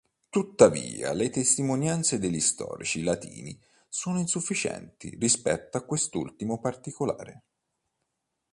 Tuttavia 0.29 1.13
le 1.13 1.29
testimonianze 1.29 2.17
degli 2.17 2.39
storici 2.39 3.03
latini 3.03 3.55
sono 3.87 4.17
insufficienti 4.19 5.15
rispetto 5.19 5.77
a 5.77 5.85
quest'ultimo 5.85 6.59
particolare. 6.59 7.43